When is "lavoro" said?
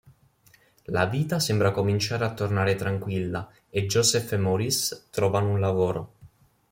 5.59-6.13